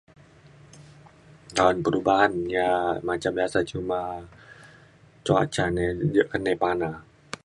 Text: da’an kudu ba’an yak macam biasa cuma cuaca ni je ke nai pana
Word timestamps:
da’an 1.55 1.77
kudu 1.85 1.99
ba’an 2.07 2.33
yak 2.57 3.01
macam 3.07 3.31
biasa 3.37 3.57
cuma 3.71 3.99
cuaca 5.25 5.65
ni 5.75 5.83
je 6.13 6.23
ke 6.31 6.37
nai 6.39 6.57
pana 6.61 6.89